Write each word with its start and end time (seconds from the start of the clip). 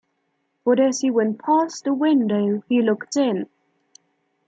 But 0.65 0.79
as 0.79 1.01
he 1.01 1.11
went 1.11 1.37
past 1.37 1.83
the 1.83 1.93
window 1.93 2.63
he 2.67 2.81
looked 2.81 3.15
in. 3.17 3.47